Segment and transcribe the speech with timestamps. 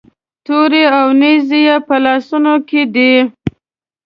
[0.45, 3.13] تورې او نیزې یې په لاسونو کې دي.